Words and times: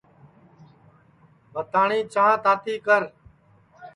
بھتاٹؔی 1.53 1.99
چھانٚھ 2.13 2.41
تاتی 2.43 2.75
کر 2.85 3.01